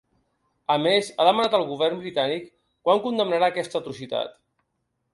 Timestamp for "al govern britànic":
1.59-2.51